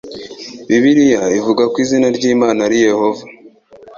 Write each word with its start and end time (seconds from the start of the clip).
Bibiliya 0.67 1.23
ivuga 1.39 1.63
ko 1.71 1.75
izina 1.83 2.07
ry'Imana 2.17 2.59
ari 2.67 2.77
Yehova 2.87 3.23